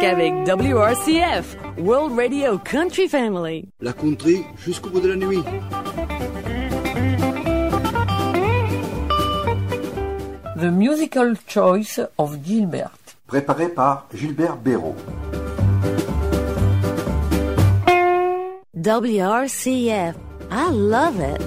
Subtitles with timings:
[0.00, 3.68] musique avec WRCF, World Radio Country Family.
[3.80, 5.42] La country jusqu'au bout de la nuit.
[10.56, 12.92] The Musical Choice of Gilbert.
[13.26, 14.96] Préparé par Gilbert Béraud.
[18.74, 20.14] WRCF.
[20.50, 21.40] I love it.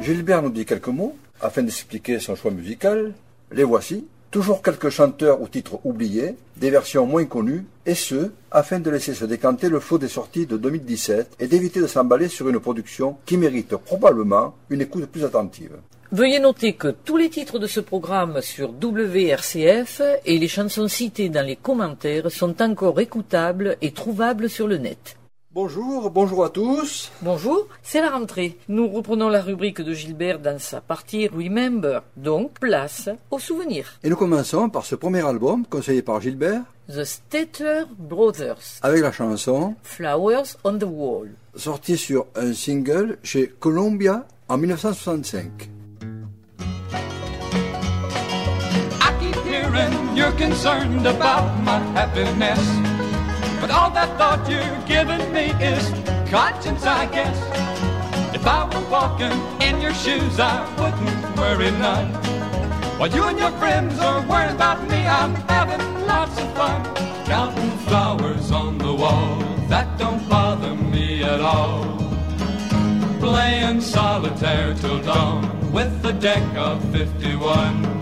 [0.00, 3.14] Gilbert nous dit quelques mots afin d'expliquer son choix musical.
[3.52, 4.06] Les voici.
[4.34, 9.14] Toujours quelques chanteurs ou titres oubliés, des versions moins connues, et ce, afin de laisser
[9.14, 13.16] se décanter le flot des sorties de 2017 et d'éviter de s'emballer sur une production
[13.26, 15.76] qui mérite probablement une écoute plus attentive.
[16.10, 21.28] Veuillez noter que tous les titres de ce programme sur WRCF et les chansons citées
[21.28, 25.16] dans les commentaires sont encore écoutables et trouvables sur le net.
[25.54, 27.12] Bonjour, bonjour à tous.
[27.22, 28.58] Bonjour, c'est la rentrée.
[28.68, 34.00] Nous reprenons la rubrique de Gilbert dans sa partie Remember, donc place aux souvenirs.
[34.02, 39.12] Et nous commençons par ce premier album conseillé par Gilbert The Stater Brothers, avec la
[39.12, 41.30] chanson Flowers on the Wall.
[41.54, 45.70] sortie sur un single chez Columbia en 1965.
[49.00, 52.58] I keep hearing you're concerned about my happiness.
[53.64, 55.88] But all that thought you're giving me is
[56.28, 57.38] conscience, I guess.
[58.34, 59.32] If I were walking
[59.66, 62.12] in your shoes, I wouldn't worry none.
[62.98, 66.84] While you and your friends are worrying about me, I'm having lots of fun.
[67.24, 69.38] Counting flowers on the wall,
[69.68, 71.86] that don't bother me at all.
[73.18, 77.93] Playing solitaire till dawn with the deck of 51.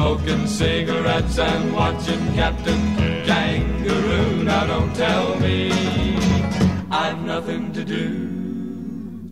[0.00, 4.44] Smoking cigarettes and watching Captain Kangaroo.
[4.44, 5.70] Now don't tell me
[6.90, 9.30] I've nothing to do.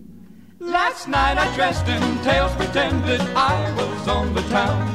[0.60, 4.94] Last night I dressed in tails, pretended I was on the town.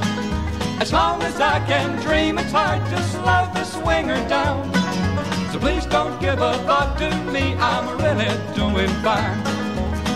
[0.80, 4.72] As long as I can dream, it's hard to slow the swinger down.
[5.52, 9.40] So please don't give a thought to me, I'm really doing fine.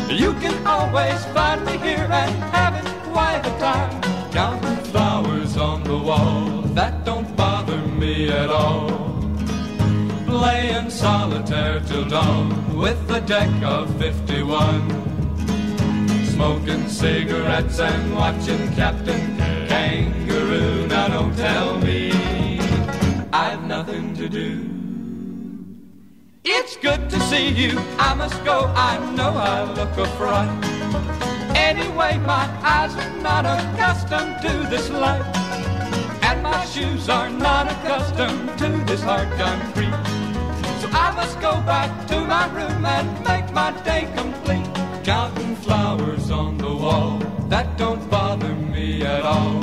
[0.08, 4.17] You can always find me here and having quite a time.
[4.38, 8.88] Counting flowers on the wall, that don't bother me at all.
[10.28, 14.92] Playing solitaire till dawn with a deck of 51.
[16.26, 20.86] Smoking cigarettes and watching Captain Kangaroo.
[20.86, 22.12] Now don't tell me
[23.34, 24.70] I've nothing to do.
[26.44, 27.80] It's good to see you.
[27.98, 28.72] I must go.
[28.76, 31.27] I know I look a fright.
[31.68, 35.22] Anyway, my eyes are not accustomed to this light.
[36.24, 39.92] And my shoes are not accustomed to this hard concrete.
[40.80, 44.66] So I must go back to my room and make my day complete.
[45.04, 47.20] Counting flowers on the wall,
[47.50, 49.60] that don't bother me at all.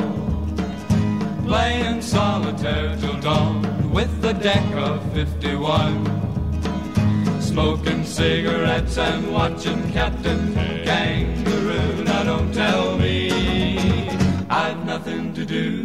[1.47, 6.05] Playing solitaire till dawn with the deck of 51.
[7.41, 10.55] Smoking cigarettes and watching Captain
[15.55, 15.85] do.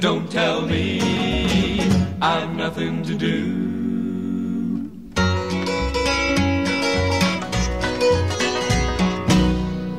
[0.00, 1.00] Don't tell me
[2.20, 3.66] I've nothing to do.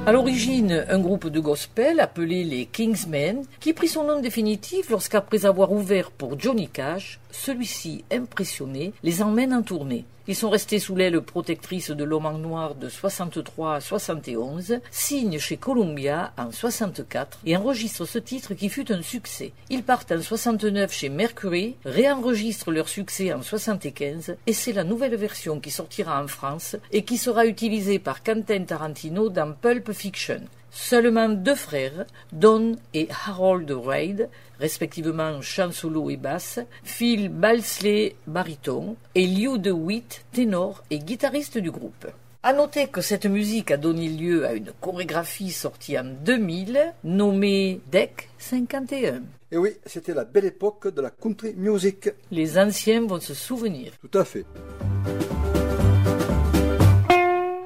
[0.07, 5.45] À l'origine, un groupe de gospel appelé les Kingsmen, qui prit son nom définitif lorsqu'après
[5.45, 10.05] avoir ouvert pour Johnny Cash, celui-ci, impressionné, les emmène en tournée.
[10.29, 15.39] Ils sont restés sous l'aile protectrice de l'homme en noir de 63 à 71, signent
[15.39, 19.53] chez Columbia en 64 et enregistrent ce titre qui fut un succès.
[19.69, 25.15] Ils partent en 69 chez Mercury, réenregistrent leur succès en 75 et c'est la nouvelle
[25.15, 30.41] version qui sortira en France et qui sera utilisée par Quentin Tarantino dans Pulp Fiction.
[30.79, 34.29] Seulement deux frères, Don et Harold Reid,
[34.59, 41.71] respectivement chant solo et basse, Phil Balsley, baryton, et Lew DeWitt, ténor et guitariste du
[41.71, 42.05] groupe.
[42.43, 47.81] À noter que cette musique a donné lieu à une chorégraphie sortie en 2000, nommée
[47.91, 49.23] Deck 51.
[49.51, 52.11] Et oui, c'était la belle époque de la country music.
[52.29, 53.93] Les anciens vont se souvenir.
[53.99, 54.45] Tout à fait.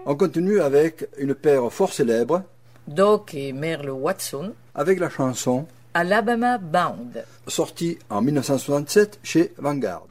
[0.06, 2.44] On continue avec une paire fort célèbre,
[2.88, 7.26] Doc et Merle Watson, avec la chanson Alabama Bound.
[7.48, 10.08] sortie en 1967 chez Vanguard.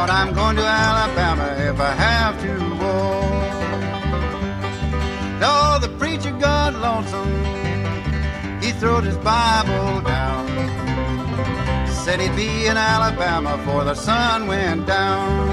[0.00, 3.52] Lord, I'm going to Alabama if I have to walk.
[5.42, 7.44] Oh, the preacher got lonesome.
[8.62, 10.48] He threw his Bible down.
[11.86, 15.50] Said he'd be in Alabama before the sun went down.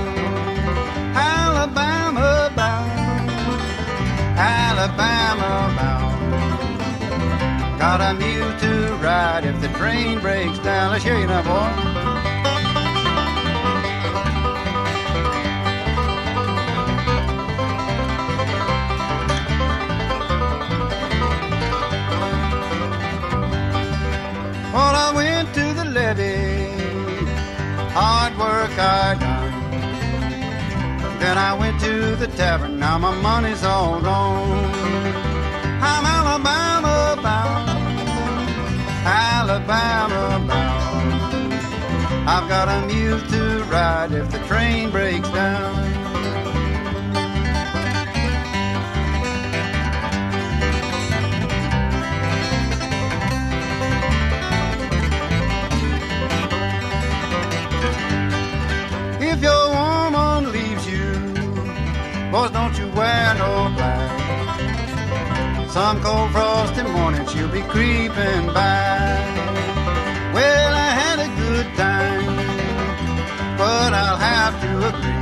[1.13, 3.29] Alabama bound.
[4.39, 6.19] Alabama bound.
[7.77, 10.91] Got a mule to ride if the train breaks down.
[10.91, 12.06] Let's hear you now, boy.
[26.13, 26.67] To
[27.91, 29.53] hard work I done.
[31.19, 34.71] Then I went to the tavern, now my money's all gone.
[35.81, 37.69] I'm Alabama bound,
[39.05, 41.53] Alabama bound.
[42.29, 45.86] I've got a mule to ride if the train breaks down.
[62.31, 65.69] Boys, don't you wear no black.
[65.69, 69.21] Some cold frosty morning she'll be creeping by.
[70.33, 75.17] Well, I had a good time, but I'll have to agree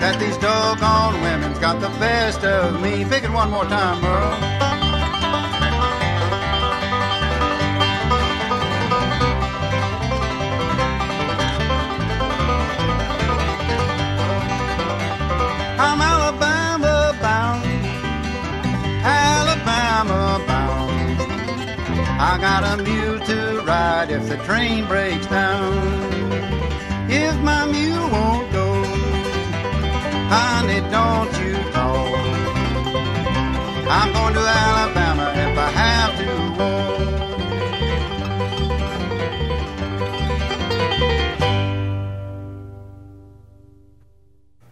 [0.00, 3.04] that these doggone women's got the best of me.
[3.04, 4.55] Pick it one more time, Merle.
[22.36, 25.72] I got a mule to ride if the train breaks down.
[27.08, 28.84] If my mule won't go,
[30.28, 31.96] honey, don't you know?
[33.88, 35.05] I'm going to Alabama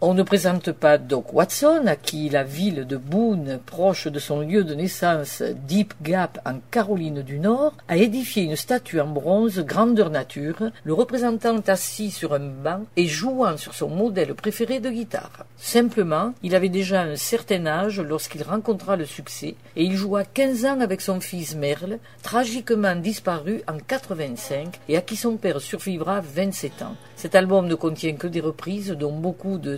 [0.07, 4.41] On ne présente pas Doc Watson, à qui la ville de Boone, proche de son
[4.41, 9.61] lieu de naissance, Deep Gap, en Caroline du Nord, a édifié une statue en bronze
[9.61, 14.91] grandeur nature, le représentant assis sur un banc et jouant sur son modèle préféré de
[14.91, 15.43] guitare.
[15.57, 20.65] Simplement, il avait déjà un certain âge lorsqu'il rencontra le succès, et il joua 15
[20.65, 26.21] ans avec son fils Merle, tragiquement disparu en 85 et à qui son père survivra
[26.21, 26.95] 27 ans.
[27.15, 29.77] Cet album ne contient que des reprises, dont beaucoup de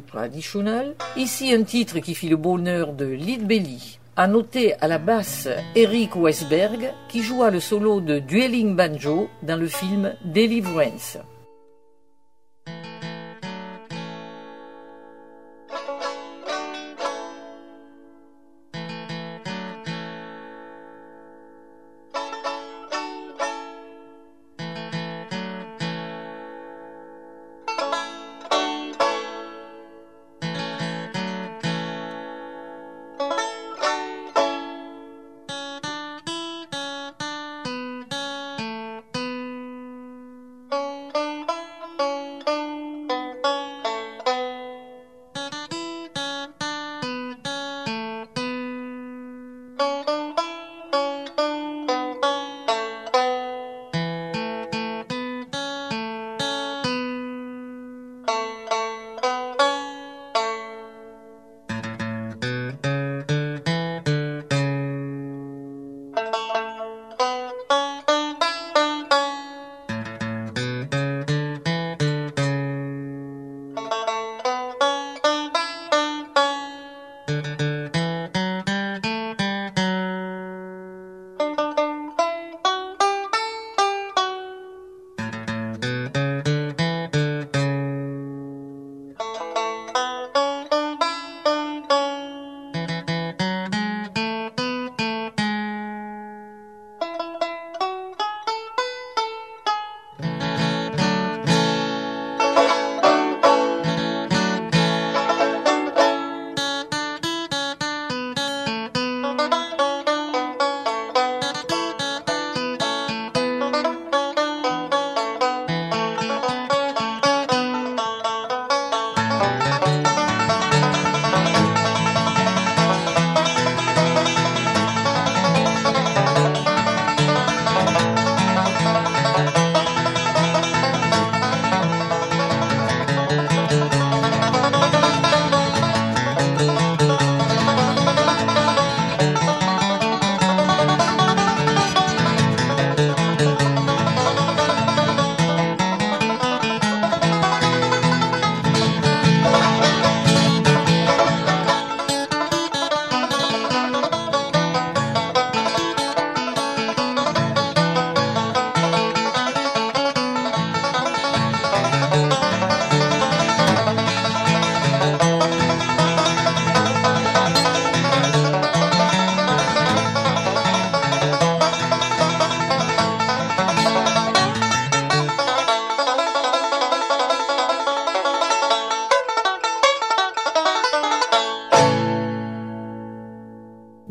[1.15, 3.99] Ici un titre qui fit le bonheur de Lead Belly.
[4.15, 9.59] À noter à la basse Eric Westberg, qui joua le solo de Dueling Banjo dans
[9.59, 11.19] le film Deliverance.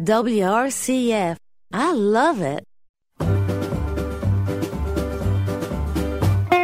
[0.07, 1.37] WRCF.
[1.73, 2.63] I love it.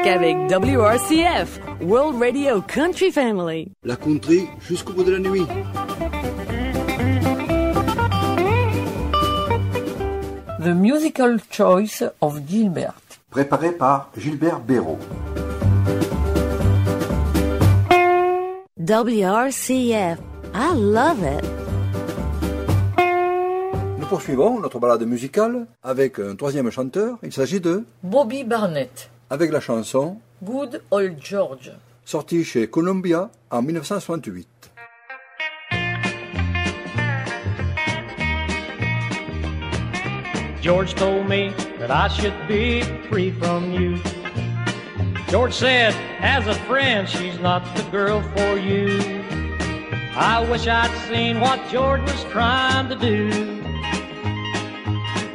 [0.07, 3.73] Avec WRCF, World Radio Country Family.
[3.83, 5.45] La country jusqu'au bout de la nuit.
[10.61, 12.95] The Musical Choice of Gilbert.
[13.31, 14.99] Préparé par Gilbert Béraud.
[18.79, 20.21] WRCF.
[20.55, 21.62] I love it.
[24.13, 27.17] Poursuivons notre balade musicale avec un troisième chanteur.
[27.23, 29.09] Il s'agit de Bobby Barnett.
[29.31, 31.73] avec la chanson Good Old George.
[32.05, 34.47] sortie chez Columbia en 1968.
[40.61, 43.97] George told me that I should be free from you.
[45.31, 48.89] George said, as a friend, she's not the girl for you.
[50.15, 53.52] I wish I'd seen what George was trying to do.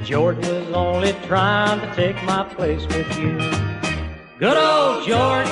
[0.07, 3.37] George was only trying to take my place with you.
[4.39, 5.49] Good old George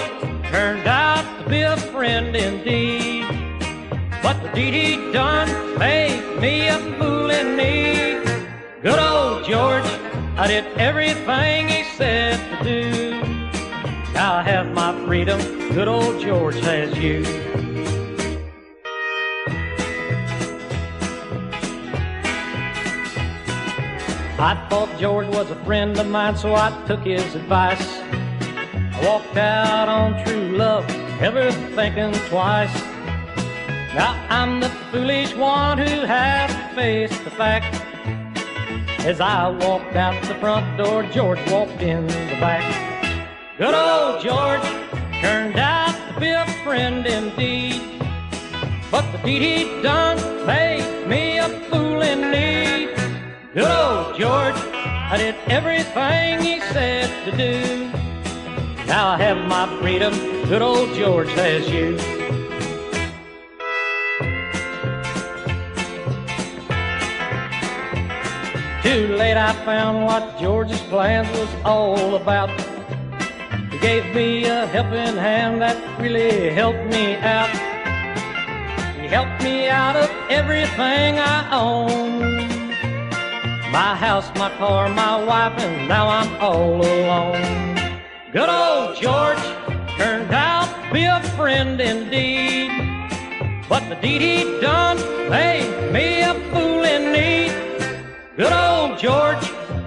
[0.50, 3.26] turned out to be a friend indeed.
[4.24, 8.24] But the deed he done made me a fool in need.
[8.82, 9.84] Good old George,
[10.38, 13.22] I did everything he said to do.
[14.14, 15.38] Now I have my freedom,
[15.74, 17.75] good old George has you.
[24.38, 28.00] I thought George was a friend of mine, so I took his advice.
[28.02, 30.86] I walked out on true love,
[31.22, 32.74] never thinking twice.
[33.94, 37.74] Now I'm the foolish one who has to face the fact.
[39.06, 42.66] As I walked out the front door, George walked in the back.
[43.58, 44.68] Good old George
[45.22, 47.82] turned out to be a friend indeed.
[48.92, 52.96] But the deed he done made me a fool in need.
[53.54, 53.85] Good old
[54.18, 57.92] George, I did everything he said to do.
[58.88, 60.14] Now I have my freedom,
[60.48, 61.98] good old George has you.
[68.82, 72.50] Too late I found what George's plans was all about.
[73.70, 77.50] He gave me a helping hand that really helped me out.
[78.96, 81.85] He helped me out of everything I own.
[83.76, 88.00] My house, my car, my wife, and now I'm all alone.
[88.32, 89.46] Good old George
[89.98, 92.72] turned out to be a friend indeed.
[93.68, 94.96] But the deed he done
[95.30, 97.52] made me a fool in need.
[98.38, 99.44] Good old George,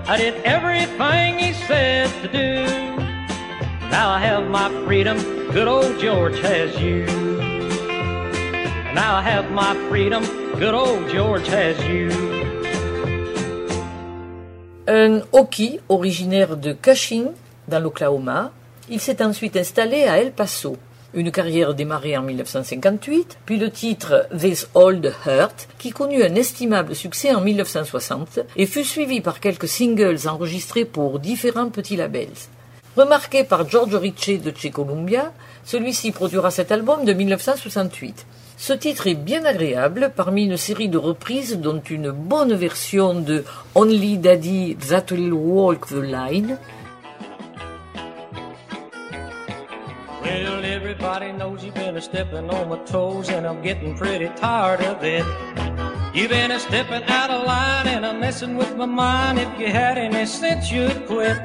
[0.07, 2.67] I did everything he said to do.
[3.89, 5.17] Now I have my freedom,
[5.51, 7.07] good old George has you.
[8.93, 10.25] Now I have my freedom,
[10.59, 12.38] good old George has you.
[14.91, 17.27] Un hockey originaire de Cushing,
[17.69, 18.53] dans l'Oklahoma,
[18.89, 20.79] il s'est ensuite installé à El Paso.
[21.13, 26.95] Une carrière démarrée en 1958, puis le titre This Old Hurt, qui connut un estimable
[26.95, 32.49] succès en 1960 et fut suivi par quelques singles enregistrés pour différents petits labels.
[32.97, 35.35] Remarqué par George Ritchie de chez Columbia,
[35.67, 38.25] celui-ci produira cet album de 1968.
[38.61, 43.45] Ce titre est bien agréable parmi une série de reprises dont une bonne version de
[43.77, 46.59] Only Daddy That'll Walk the Line,
[50.21, 54.81] Well, everybody knows you've been a stepping on my toes, and I'm getting pretty tired
[54.83, 55.25] of it.
[56.13, 59.39] You've been a stepping out of line and I'm messing with my mind.
[59.39, 61.39] If you had any sense, you'd quit.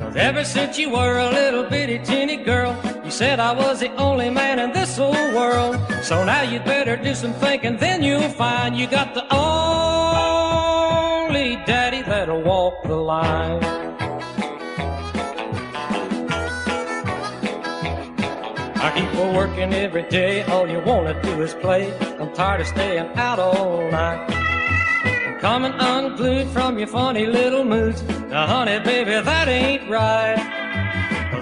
[0.00, 2.74] 'Cause ever since you were a little bitty teeny girl,
[3.18, 5.76] said I was the only man in this whole world.
[6.04, 10.66] So now you'd better do some thinking, then you'll find you got the only
[11.66, 13.60] daddy that'll walk the line.
[18.86, 21.92] I keep a working every day, all you wanna do is play.
[22.20, 24.30] I'm tired of staying out all night.
[25.26, 28.00] I'm coming unglued from your funny little moods.
[28.30, 30.57] Now, honey, baby, that ain't right.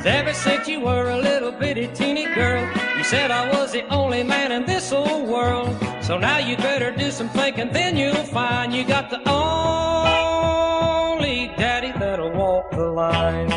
[0.07, 2.65] Ever since you were a little bitty teeny girl,
[2.97, 5.77] you said I was the only man in this whole world.
[6.01, 10.29] So now you better do some thinking, then you'll find you got the only
[11.57, 13.51] daddy that'll walk the line.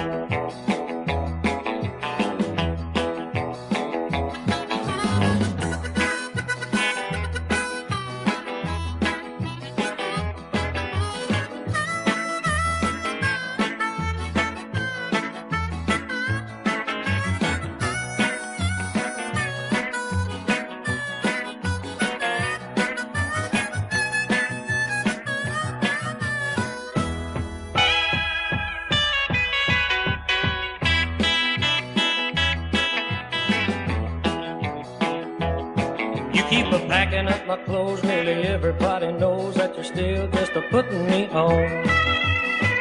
[36.89, 38.03] Packing up my clothes.
[38.03, 41.85] Nearly everybody knows that you're still just a putting me on.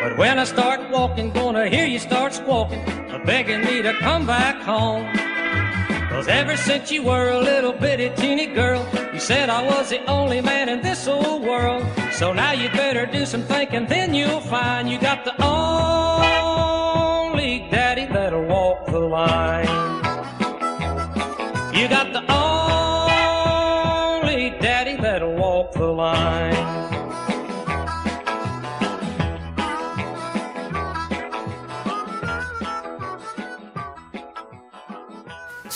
[0.03, 2.83] But when I start walking, gonna hear you start squawking,
[3.27, 5.07] begging me to come back home.
[6.09, 10.03] Cause ever since you were a little bitty teeny girl, you said I was the
[10.07, 11.85] only man in this old world.
[12.13, 16.49] So now you better do some thinking, then you'll find you got the only
[17.71, 19.58] daddy that'll walk the line.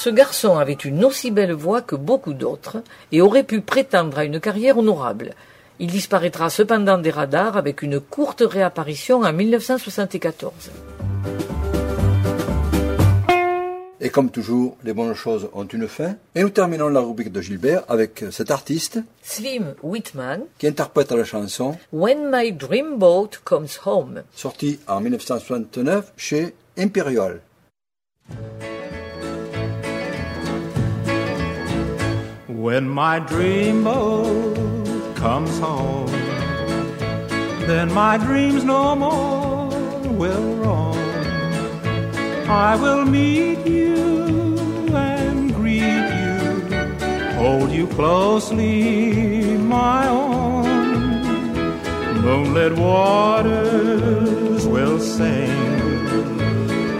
[0.03, 2.79] Ce garçon avait une aussi belle voix que beaucoup d'autres
[3.13, 5.35] et aurait pu prétendre à une carrière honorable.
[5.79, 10.73] Il disparaîtra cependant des radars avec une courte réapparition en 1974.
[14.05, 16.17] Et comme toujours, les bonnes choses ont une fin.
[16.35, 21.23] Et nous terminons la rubrique de Gilbert avec cet artiste Slim Whitman, qui interprète la
[21.23, 24.25] chanson When My Dreamboat Comes Home.
[24.35, 27.41] sortie en 1969 chez Imperial.
[32.49, 34.57] When my dreamboat
[35.17, 36.11] comes home,
[37.67, 39.69] then my dreams no more
[40.11, 40.99] will roam.
[42.49, 43.92] I will meet you
[47.43, 50.63] hold you closely, my own.
[52.25, 55.51] Moonlit waters will sing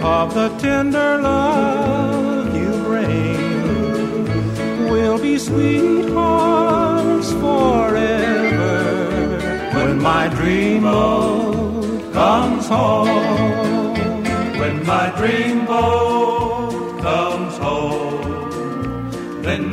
[0.03, 4.25] of the tender love you bring
[4.91, 8.79] we'll be sweethearts forever
[9.77, 13.93] when my dreamboat comes home.
[14.59, 16.32] When my dreamboat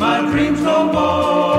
[0.00, 1.49] my dreams no more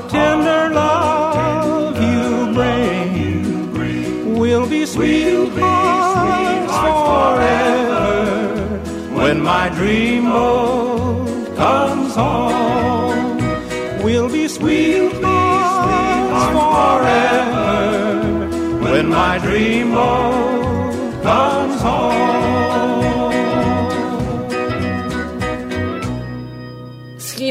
[0.00, 4.38] the tender love you bring.
[4.38, 8.08] We'll be sweethearts forever
[9.16, 13.38] when my dreamboat comes home.
[14.04, 17.70] We'll be sweethearts forever
[18.84, 22.25] when my dreamboat comes home.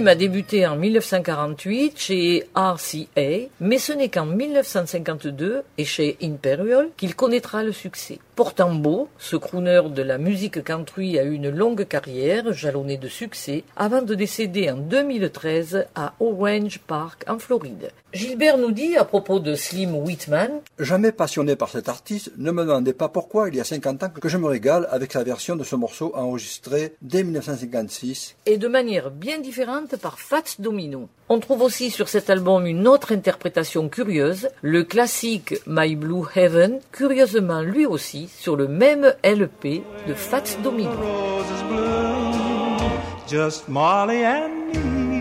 [0.08, 7.16] A débuté en 1948 chez RCA, mais ce n'est qu'en 1952 et chez Imperial qu'il
[7.16, 8.20] connaîtra le succès.
[8.36, 13.08] Pourtant beau, ce crooner de la musique country a eu une longue carrière jalonnée de
[13.08, 17.92] succès avant de décéder en 2013 à Orange Park en Floride.
[18.12, 22.64] Gilbert nous dit à propos de Slim Whitman Jamais passionné par cet artiste, ne me
[22.64, 25.56] demandez pas pourquoi il y a 50 ans que je me régale avec sa version
[25.56, 28.36] de ce morceau enregistré dès 1956.
[28.46, 31.08] et de manière bien différente par Fats Domino.
[31.28, 36.80] On trouve aussi sur cet album une autre interprétation curieuse, le classique My Blue Heaven,
[36.92, 40.92] curieusement lui aussi sur le même LP de Fats Domino.
[40.92, 42.92] roses bloom,
[43.28, 45.20] just Molly and me.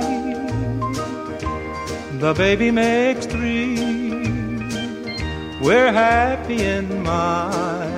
[2.20, 3.78] The baby makes three.
[5.62, 7.48] We're happy in my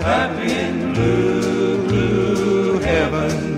[0.04, 3.55] happy in blue, blue heaven.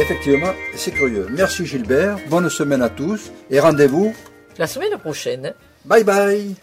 [0.00, 1.26] Effectivement, c'est curieux.
[1.30, 4.14] Merci Gilbert, bonne semaine à tous et rendez-vous.
[4.58, 5.54] La semaine prochaine,
[5.84, 6.56] Bye bye